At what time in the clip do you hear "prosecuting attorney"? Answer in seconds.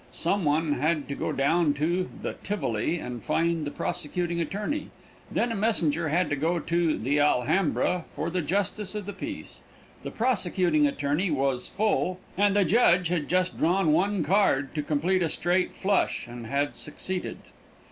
3.69-4.89, 10.09-11.29